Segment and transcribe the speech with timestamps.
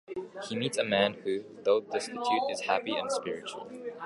[0.49, 3.69] He meets a man who, though destitute, is happy and spiritual.